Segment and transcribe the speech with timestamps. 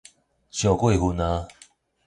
[0.51, 1.47] 傷過份矣